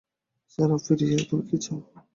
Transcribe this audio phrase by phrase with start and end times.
[0.51, 1.79] Sarah Fier, তুমি কি চাও?